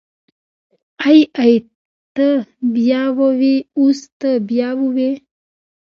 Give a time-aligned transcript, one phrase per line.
[1.05, 1.53] ای ای
[2.15, 2.29] ته
[2.73, 5.11] بيا ووی اوس ته بيا ووی.